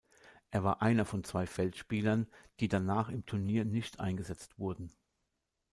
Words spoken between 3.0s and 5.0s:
im Turnier nicht eingesetzt wurden.